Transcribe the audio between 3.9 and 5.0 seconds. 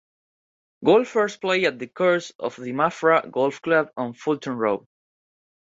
on Fulton Road.